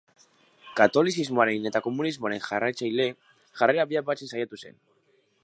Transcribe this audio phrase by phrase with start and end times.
[0.79, 3.07] Katolizismoaren eta komunismoaren jarraitzaile,
[3.61, 4.83] jarrera biak batzen saiatu zen.